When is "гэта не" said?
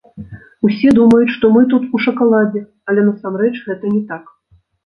3.67-4.03